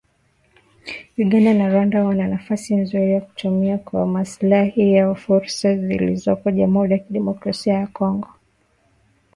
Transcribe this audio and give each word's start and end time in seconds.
Uganda 1.23 1.51
na 1.57 1.65
Rwanda 1.71 1.97
wana 2.05 2.27
nafasi 2.27 2.75
nzuri 2.75 3.11
ya 3.11 3.21
kutumia 3.21 3.77
kwa 3.77 4.05
maslahi 4.07 4.93
yao 4.93 5.15
fursa 5.15 5.77
zilizoko 5.77 6.51
Jamhuri 6.51 6.91
ya 6.91 6.97
Kidemokrasia 6.99 7.73
ya 7.73 7.87
Kongo 7.87 8.27